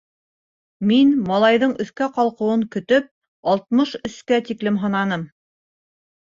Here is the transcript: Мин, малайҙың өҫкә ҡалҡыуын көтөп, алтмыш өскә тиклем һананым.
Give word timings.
Мин, 0.91 1.09
малайҙың 1.27 1.75
өҫкә 1.85 2.07
ҡалҡыуын 2.15 2.63
көтөп, 2.77 3.11
алтмыш 3.53 3.93
өскә 4.11 4.41
тиклем 4.49 4.81
һананым. 4.87 5.29